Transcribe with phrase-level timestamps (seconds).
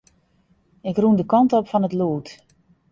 [0.89, 2.25] Ik rûn de kant op fan it lûd.